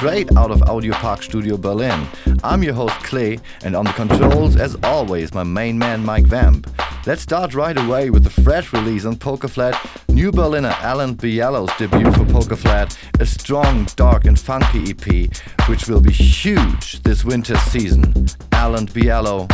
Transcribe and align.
straight 0.00 0.34
out 0.34 0.50
of 0.50 0.62
Audio 0.62 0.94
Park 0.94 1.22
Studio 1.22 1.58
Berlin. 1.58 2.06
I'm 2.42 2.62
your 2.62 2.72
host 2.72 2.94
Clay, 3.04 3.38
and 3.62 3.76
on 3.76 3.84
the 3.84 3.92
controls, 3.92 4.56
as 4.56 4.74
always, 4.82 5.34
my 5.34 5.42
main 5.42 5.78
man 5.78 6.02
Mike 6.02 6.24
Vamp. 6.24 6.66
Let's 7.06 7.20
start 7.20 7.52
right 7.54 7.76
away 7.76 8.08
with 8.08 8.24
the 8.24 8.30
fresh 8.30 8.72
release 8.72 9.04
on 9.04 9.18
Poker 9.18 9.46
Flat, 9.46 9.78
new 10.08 10.32
Berliner 10.32 10.74
Alan 10.80 11.16
Bialow's 11.16 11.76
debut 11.76 12.10
for 12.12 12.24
Poker 12.24 12.56
Flat, 12.56 12.96
a 13.20 13.26
strong, 13.26 13.86
dark, 13.96 14.24
and 14.24 14.40
funky 14.40 14.92
EP, 14.92 15.68
which 15.68 15.86
will 15.86 16.00
be 16.00 16.12
huge 16.12 17.02
this 17.02 17.22
winter 17.22 17.58
season. 17.58 18.26
Alan 18.52 18.86
Bialow, 18.86 19.48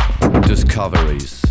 Discoveries. 0.47 1.46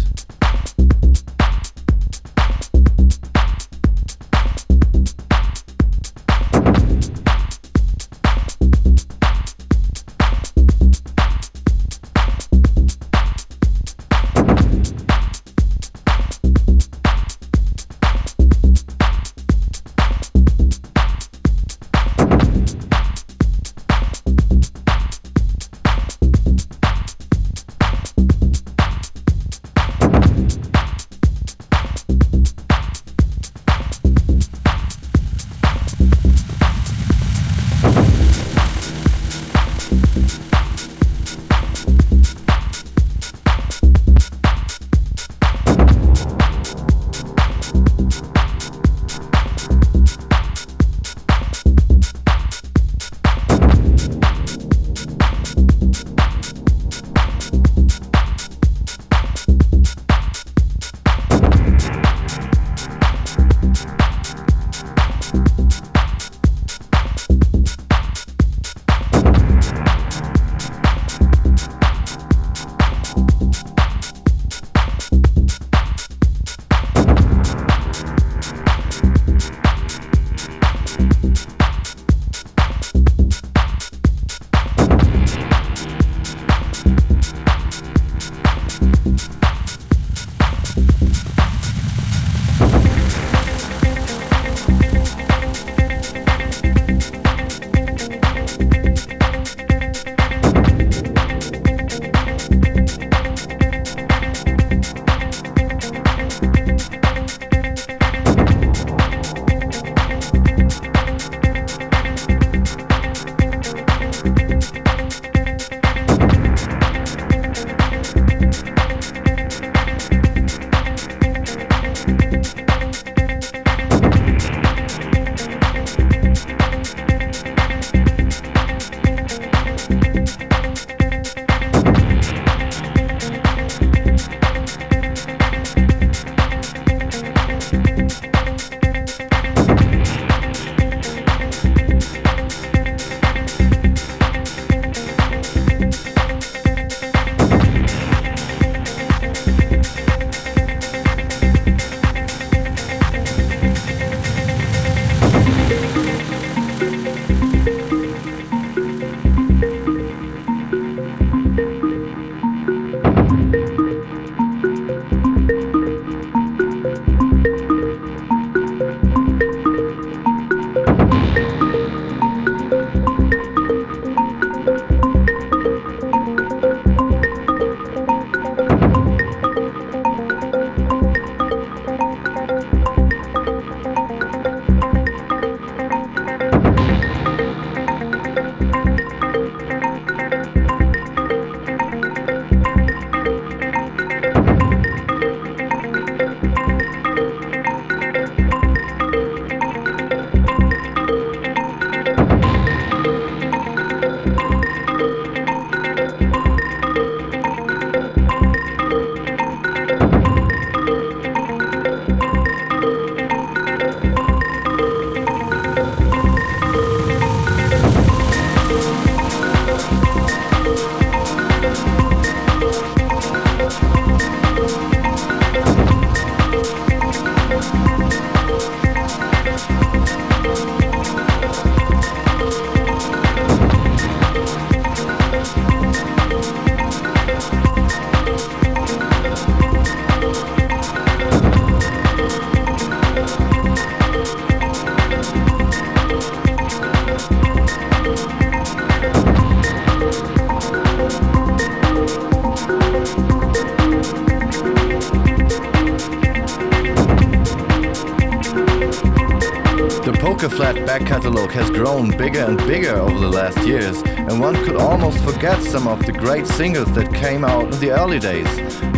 Grown 261.97 262.19
bigger 262.19 262.41
and 262.41 262.59
bigger 262.59 262.95
over 262.97 263.19
the 263.19 263.31
last 263.31 263.57
years, 263.67 264.03
and 264.03 264.39
one 264.39 264.55
could 264.67 264.77
almost 264.77 265.19
forget 265.25 265.63
some 265.63 265.89
of 265.89 266.05
the 266.05 266.13
great 266.13 266.47
singles 266.47 266.93
that 266.93 267.11
came 267.15 267.43
out 267.43 267.73
in 267.73 267.81
the 267.81 267.91
early 267.91 268.19
days. 268.19 268.47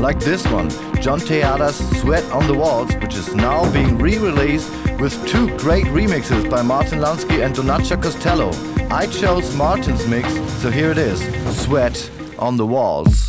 Like 0.00 0.18
this 0.18 0.44
one, 0.48 0.68
John 1.00 1.20
Tejada's 1.20 1.76
Sweat 2.00 2.24
on 2.32 2.48
the 2.48 2.54
Walls, 2.54 2.92
which 2.96 3.14
is 3.14 3.36
now 3.36 3.72
being 3.72 3.98
re 3.98 4.18
released 4.18 4.68
with 4.98 5.14
two 5.28 5.46
great 5.58 5.84
remixes 5.84 6.50
by 6.50 6.60
Martin 6.60 6.98
Landsky 6.98 7.44
and 7.44 7.54
Donnacha 7.54 8.02
Costello. 8.02 8.50
I 8.90 9.06
chose 9.06 9.54
Martin's 9.54 10.04
mix, 10.08 10.34
so 10.60 10.68
here 10.68 10.90
it 10.90 10.98
is 10.98 11.20
Sweat 11.56 12.10
on 12.36 12.56
the 12.56 12.66
Walls. 12.66 13.27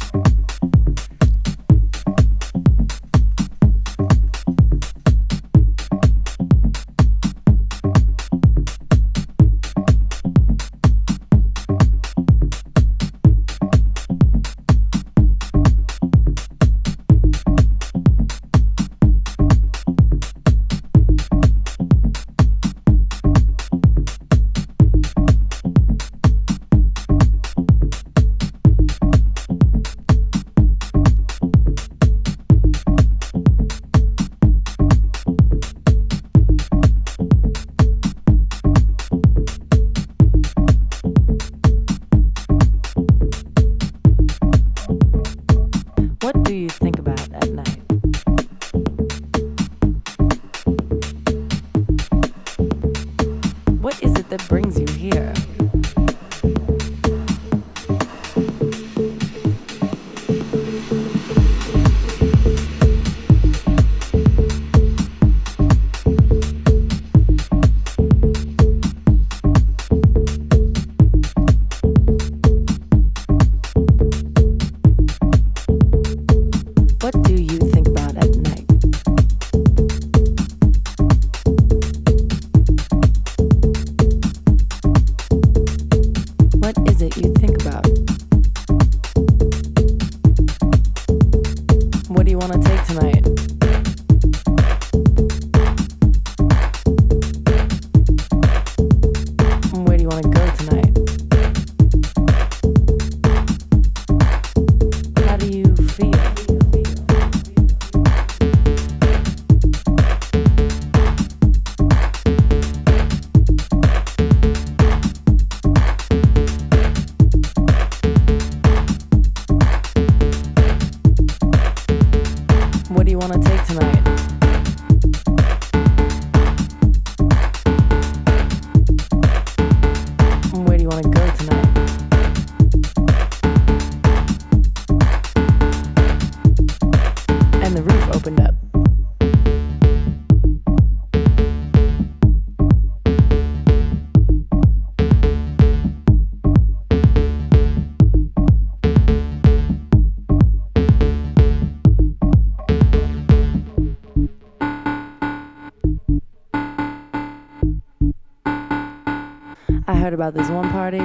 About 160.14 160.34
this 160.34 160.50
one 160.50 160.70
party. 160.72 161.02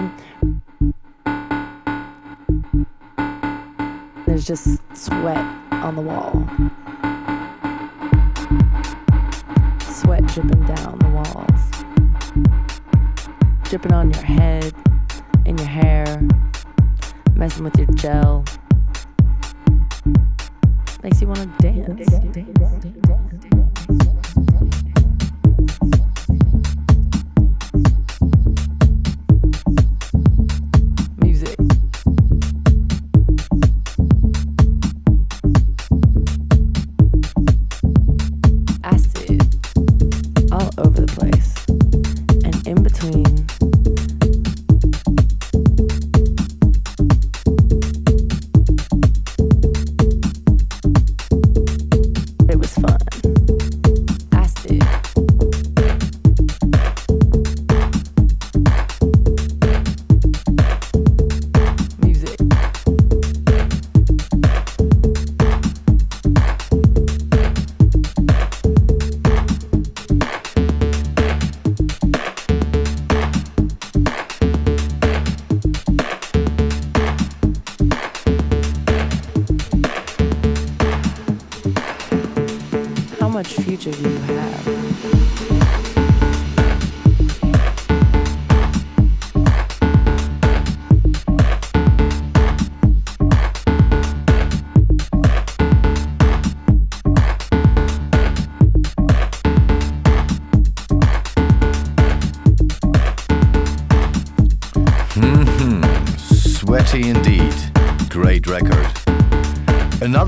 There's 4.26 4.46
just 4.46 4.80
sweat 4.96 5.44
on 5.70 5.96
the 5.96 6.02
wall. 6.02 6.32
Sweat 9.80 10.26
dripping 10.26 10.64
down 10.66 10.99
the 10.99 11.08
walls. 11.08 11.70
Dripping 13.64 13.92
on 13.92 14.11
your 14.12 14.23
head, 14.23 14.73
in 15.44 15.58
your 15.58 15.66
hair, 15.66 16.20
messing 17.34 17.64
with 17.64 17.76
your 17.76 17.88
gel. 17.94 18.44
Makes 21.02 21.20
you 21.20 21.28
want 21.28 21.61
to 21.61 21.70
dance. 21.70 23.24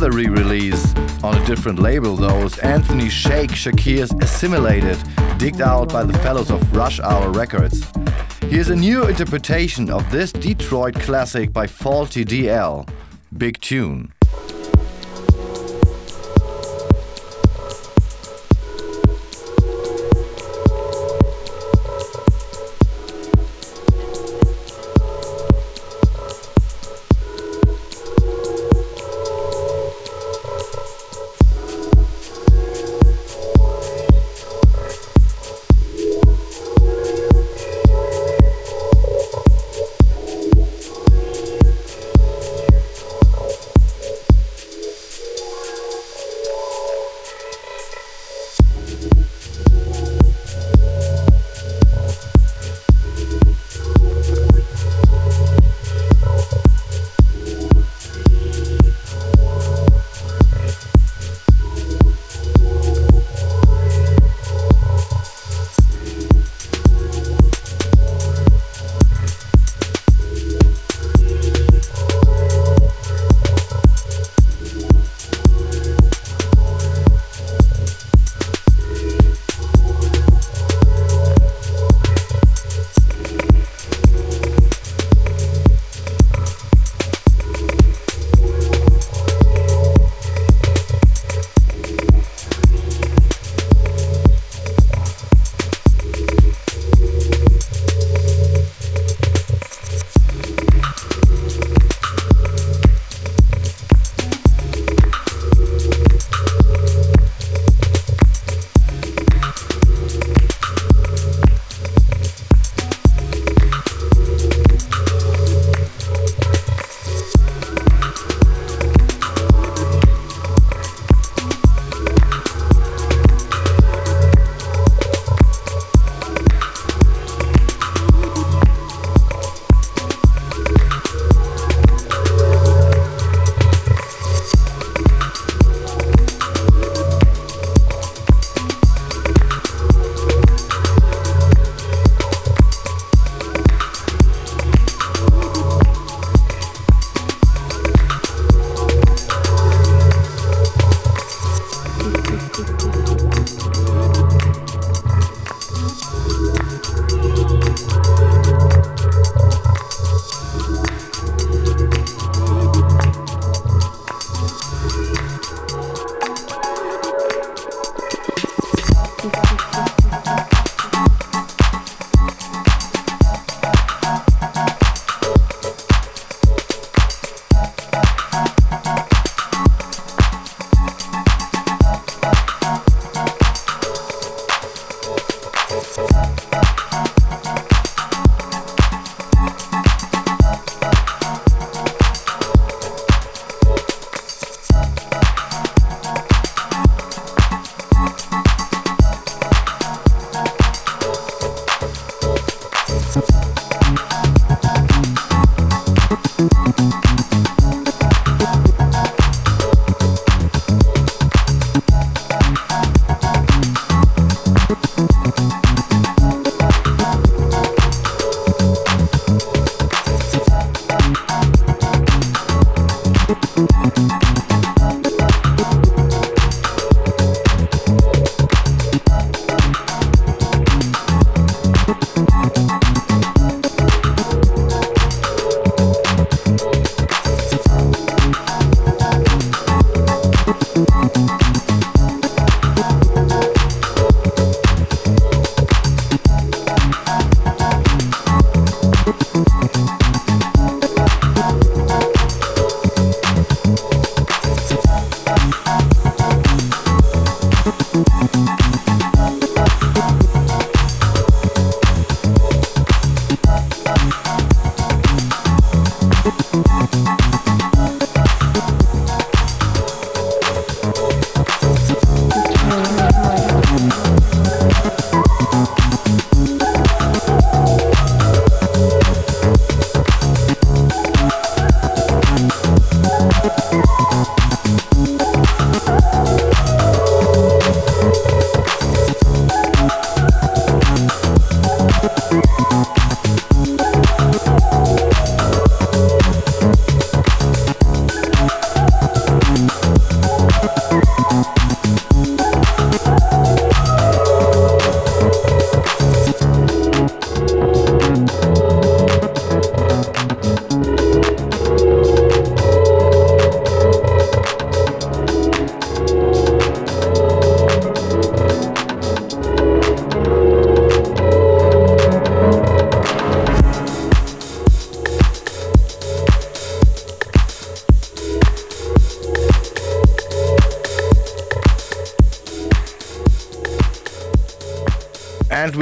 Another 0.06 0.18
re 0.18 0.28
release 0.28 0.94
On 1.24 1.36
a 1.36 1.44
different 1.46 1.80
label, 1.80 2.14
those 2.14 2.56
Anthony 2.58 3.08
Shake 3.08 3.50
Shakir's 3.50 4.12
Assimilated, 4.22 4.96
digged 5.36 5.60
out 5.60 5.92
by 5.92 6.04
the 6.04 6.16
fellows 6.20 6.48
of 6.48 6.76
Rush 6.76 7.00
Hour 7.00 7.32
Records. 7.32 7.84
Here's 8.42 8.68
a 8.68 8.76
new 8.76 9.08
interpretation 9.08 9.90
of 9.90 10.08
this 10.12 10.30
Detroit 10.30 10.94
classic 10.94 11.52
by 11.52 11.66
Faulty 11.66 12.24
DL. 12.24 12.88
Big 13.36 13.60
tune. 13.60 14.12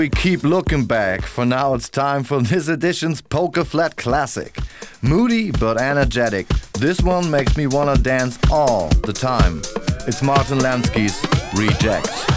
We 0.04 0.10
keep 0.10 0.42
looking 0.42 0.84
back. 0.84 1.22
For 1.22 1.46
now, 1.46 1.72
it's 1.72 1.88
time 1.88 2.24
for 2.24 2.42
this 2.42 2.68
edition's 2.68 3.22
Poker 3.22 3.64
Flat 3.64 3.96
Classic. 3.96 4.54
Moody 5.00 5.50
but 5.50 5.80
energetic, 5.80 6.46
this 6.78 7.00
one 7.00 7.30
makes 7.30 7.56
me 7.56 7.66
wanna 7.66 7.96
dance 7.96 8.38
all 8.50 8.90
the 9.06 9.14
time. 9.14 9.62
It's 10.06 10.22
Martin 10.22 10.58
Landsky's 10.58 11.16
Reject. 11.58 12.33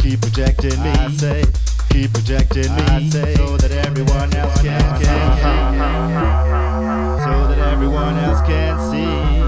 keep 0.01 0.21
projecting 0.21 0.83
me. 0.83 0.89
I 0.89 1.11
say, 1.11 1.43
keep 1.89 2.13
projecting 2.13 2.75
me. 2.75 2.81
I 2.83 3.09
say, 3.09 3.35
so 3.35 3.57
that 3.57 3.71
everyone 3.71 4.33
else 4.35 4.61
can, 4.61 4.79
can, 4.79 5.01
can, 5.01 5.77
can. 5.77 7.19
so 7.19 7.47
that 7.47 7.59
everyone 7.73 8.15
else 8.17 8.41
can 8.47 8.91
see. 8.91 9.44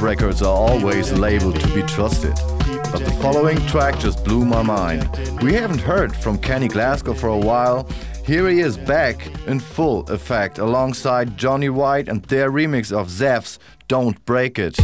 Records 0.00 0.42
are 0.42 0.54
always 0.54 1.12
labeled 1.12 1.58
to 1.58 1.74
be 1.74 1.82
trusted. 1.82 2.34
But 2.92 3.04
the 3.04 3.18
following 3.20 3.58
track 3.66 3.98
just 3.98 4.24
blew 4.24 4.44
my 4.44 4.62
mind. 4.62 5.10
We 5.42 5.54
haven't 5.54 5.80
heard 5.80 6.14
from 6.14 6.38
Kenny 6.38 6.68
Glasgow 6.68 7.14
for 7.14 7.28
a 7.28 7.38
while. 7.38 7.88
Here 8.24 8.48
he 8.48 8.60
is 8.60 8.78
back 8.78 9.26
in 9.46 9.58
full 9.58 10.08
effect 10.10 10.58
alongside 10.58 11.36
Jonny 11.36 11.68
White 11.68 12.08
and 12.08 12.22
their 12.24 12.52
remix 12.52 12.92
of 12.92 13.10
Zeph's 13.10 13.58
Don't 13.88 14.24
Break 14.24 14.58
It. 14.58 14.78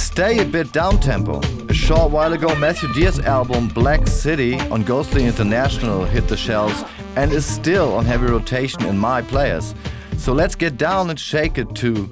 Stay 0.00 0.40
a 0.40 0.44
bit 0.44 0.72
down 0.72 1.00
tempo. 1.00 1.40
A 1.68 1.74
short 1.74 2.10
while 2.10 2.32
ago, 2.32 2.54
Matthew 2.56 2.92
Dear's 2.92 3.18
album 3.20 3.68
Black 3.68 4.06
City 4.06 4.58
on 4.70 4.82
Ghostly 4.82 5.24
International 5.24 6.04
hit 6.04 6.28
the 6.28 6.36
shelves 6.36 6.84
and 7.16 7.32
is 7.32 7.46
still 7.46 7.94
on 7.94 8.04
heavy 8.04 8.26
rotation 8.26 8.84
in 8.84 8.98
my 8.98 9.22
players. 9.22 9.74
So 10.16 10.32
let's 10.32 10.54
get 10.54 10.76
down 10.76 11.10
and 11.10 11.18
shake 11.18 11.56
it 11.56 11.74
to 11.76 12.10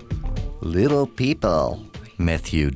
Little 0.60 1.06
People, 1.06 1.84
Matthew 2.18 2.70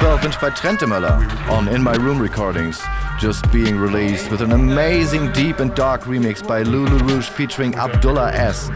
Dear. 0.00 0.18
by 0.40 0.50
Trentemøller 0.50 1.50
on 1.50 1.68
In 1.68 1.82
My 1.82 1.96
Room 1.96 2.20
Recordings, 2.20 2.80
just 3.18 3.50
being 3.50 3.76
released 3.76 4.30
with 4.30 4.42
an 4.42 4.52
amazing 4.52 5.32
deep 5.32 5.58
and 5.58 5.74
dark 5.74 6.02
remix 6.02 6.46
by 6.46 6.62
Lulu 6.62 6.98
Rouge 6.98 7.28
featuring 7.28 7.74
Abdullah 7.74 8.32
S. 8.32 8.70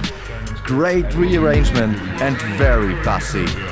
Great 0.64 1.14
rearrangement 1.14 1.96
and 2.20 2.36
very 2.58 2.94
bassy. 3.04 3.71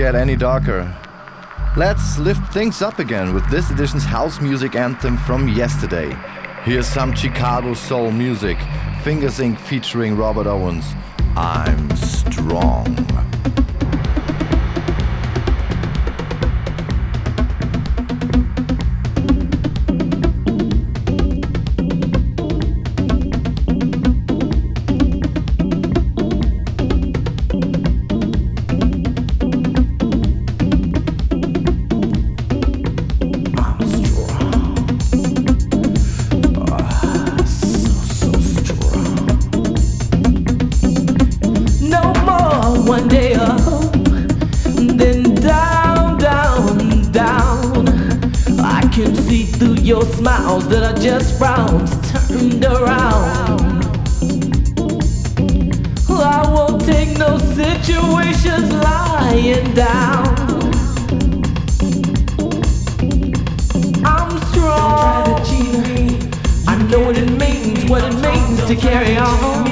Get 0.00 0.14
any 0.14 0.34
darker. 0.34 0.90
Let's 1.76 2.18
lift 2.18 2.54
things 2.54 2.80
up 2.80 3.00
again 3.00 3.34
with 3.34 3.46
this 3.50 3.70
edition's 3.70 4.02
house 4.02 4.40
music 4.40 4.74
anthem 4.74 5.18
from 5.18 5.46
yesterday. 5.46 6.16
Here's 6.64 6.86
some 6.86 7.14
Chicago 7.14 7.74
soul 7.74 8.10
music, 8.10 8.56
Fingers 9.04 9.40
Inc. 9.40 9.58
featuring 9.58 10.16
Robert 10.16 10.46
Owens. 10.46 10.86
I'm 11.36 11.94
strong. 11.96 12.96
clouds 50.40 50.68
that 50.68 50.82
I 50.82 50.98
just 50.98 51.38
found 51.38 51.86
turned 52.12 52.64
around. 52.64 53.60
I 56.08 56.42
won't 56.54 56.84
take 56.84 57.16
no 57.18 57.38
situations 57.38 58.72
lying 58.72 59.72
down. 59.74 60.26
I'm 64.04 64.30
strong. 64.50 65.40
I 66.66 66.74
know 66.90 67.00
what 67.06 67.16
it 67.16 67.30
means, 67.44 67.84
what 67.90 68.02
it 68.04 68.14
means 68.26 68.64
to 68.66 68.76
carry 68.76 69.16
on. 69.16 69.66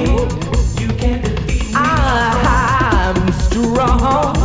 I'm 1.74 3.32
strong. 3.46 4.36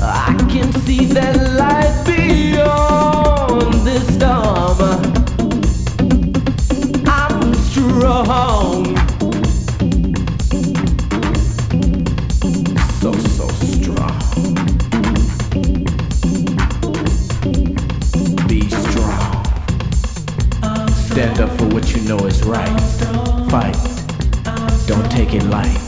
I 0.00 0.36
can 0.50 0.72
see 0.84 1.06
that. 1.06 1.53
fucking 25.34 25.50
life. 25.50 25.83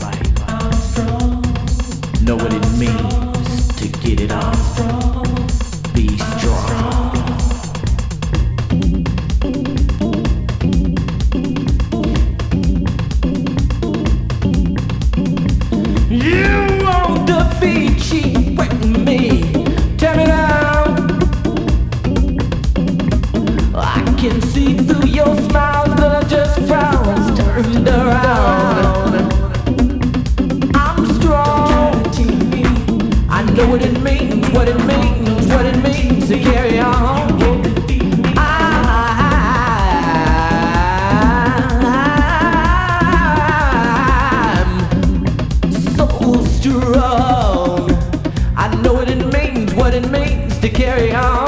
say 51.07 51.13
how 51.13 51.46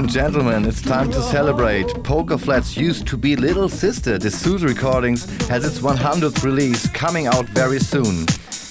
and 0.00 0.08
gentlemen, 0.08 0.64
it's 0.64 0.80
time 0.80 1.10
to 1.10 1.20
celebrate. 1.20 1.86
Poker 2.02 2.38
Flat's 2.38 2.74
used 2.74 3.06
to 3.06 3.18
be 3.18 3.36
little 3.36 3.68
sister. 3.68 4.16
Dessous 4.16 4.62
Recordings 4.62 5.26
has 5.48 5.62
its 5.66 5.80
100th 5.80 6.42
release 6.42 6.88
coming 6.88 7.26
out 7.26 7.44
very 7.46 7.78
soon. 7.78 8.24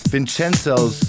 Vincenzo's 0.09 0.99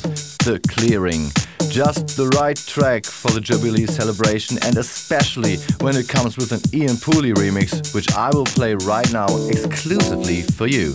The 0.44 0.60
Clearing. 0.68 1.30
Just 1.70 2.18
the 2.18 2.28
right 2.36 2.56
track 2.56 3.06
for 3.06 3.30
the 3.30 3.40
Jubilee 3.40 3.86
celebration 3.86 4.58
and 4.62 4.76
especially 4.76 5.56
when 5.80 5.96
it 5.96 6.06
comes 6.06 6.36
with 6.36 6.52
an 6.52 6.60
Ian 6.74 6.96
Pooley 6.96 7.32
remix, 7.32 7.94
which 7.94 8.12
I 8.12 8.28
will 8.28 8.44
play 8.44 8.74
right 8.74 9.10
now 9.12 9.28
exclusively 9.48 10.42
for 10.42 10.66
you. 10.66 10.92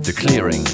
The 0.00 0.14
Clearing. 0.16 0.64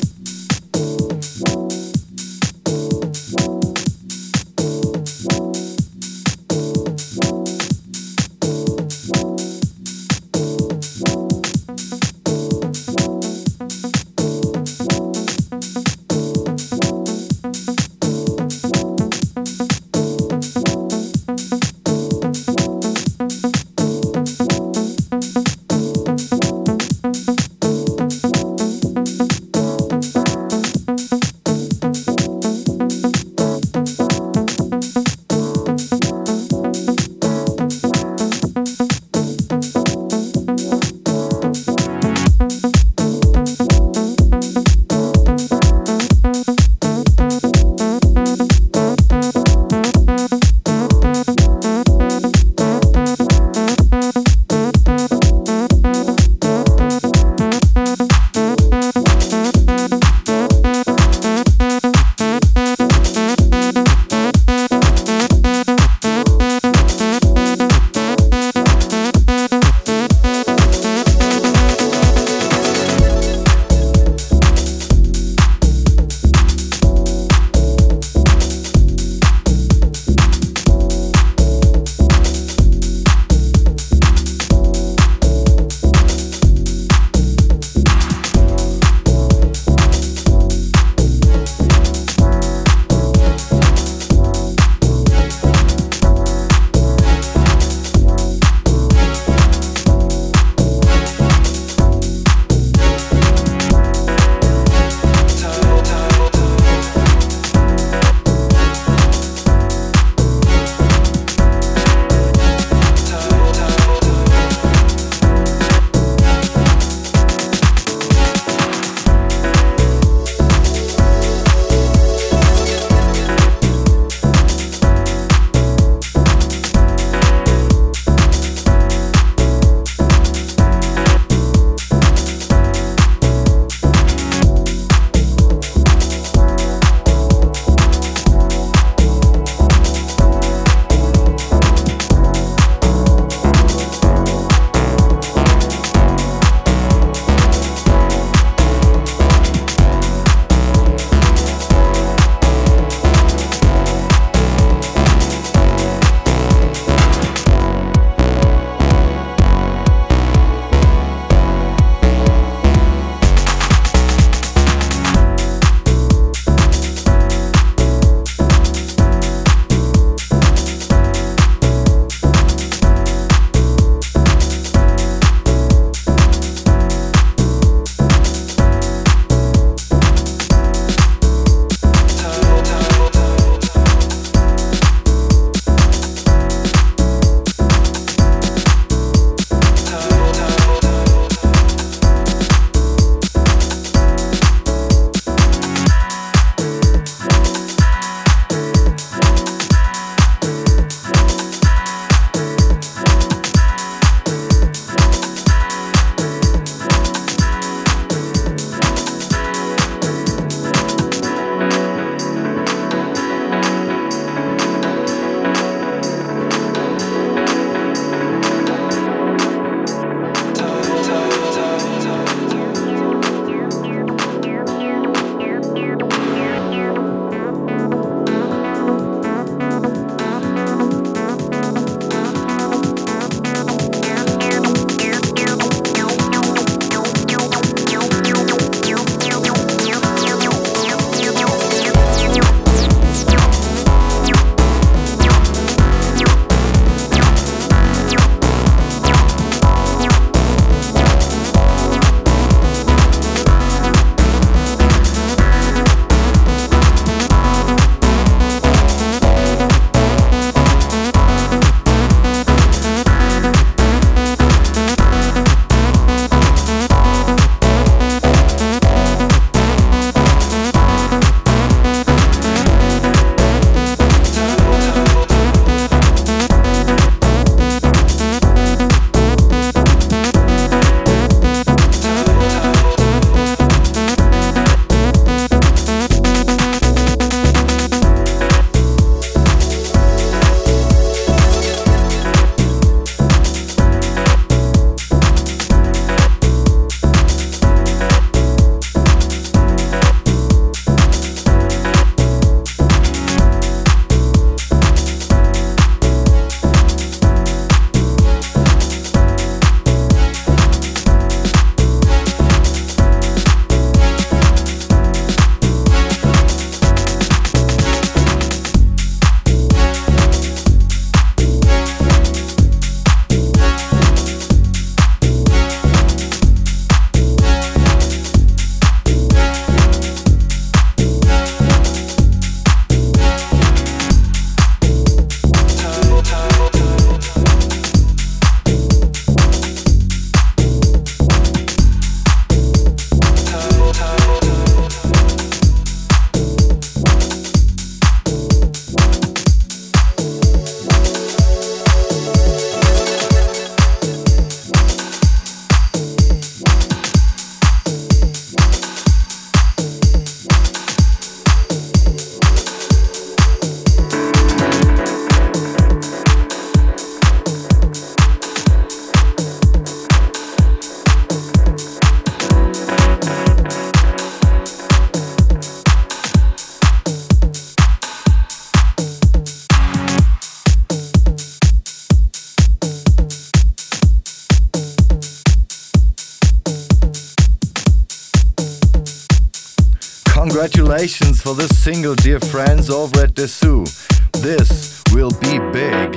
Congratulations 391.02 391.42
for 391.42 391.56
this 391.56 391.82
single, 391.82 392.14
dear 392.14 392.38
friends 392.38 392.88
over 392.88 393.24
at 393.24 393.34
Dessous. 393.34 394.06
This 394.34 395.02
will 395.10 395.32
be 395.32 395.58
big. 395.72 396.14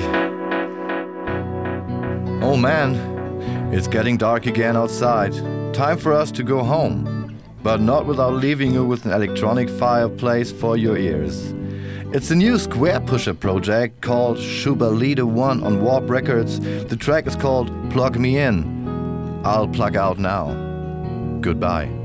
Oh 2.44 2.56
man, 2.56 2.94
it's 3.74 3.88
getting 3.88 4.16
dark 4.16 4.46
again 4.46 4.78
outside. 4.78 5.34
Time 5.74 5.98
for 5.98 6.14
us 6.14 6.30
to 6.34 6.44
go 6.44 6.64
home. 6.64 7.36
But 7.64 7.82
not 7.82 8.06
without 8.06 8.34
leaving 8.34 8.76
you 8.76 8.86
with 8.86 9.08
an 9.08 9.12
electronic 9.12 9.72
fireplace 9.72 10.52
for 10.52 10.78
your 10.78 10.98
ears. 10.98 11.56
It's 12.14 12.30
a 12.30 12.36
new 12.36 12.54
Squarepusher 12.54 13.40
project 13.40 14.02
called 14.02 14.38
Shobaleader 14.38 15.24
1 15.24 15.64
on 15.64 15.82
Warp 15.82 16.08
Records. 16.12 16.60
The 16.60 16.96
track 16.96 17.26
is 17.26 17.36
called 17.36 17.72
Plug 17.90 18.20
Me 18.20 18.38
In. 18.38 19.42
I'll 19.44 19.68
plug 19.68 19.96
out 19.96 20.20
now. 20.20 20.54
Goodbye. 21.42 22.05